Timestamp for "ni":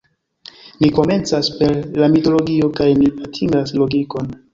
0.83-0.87, 3.03-3.11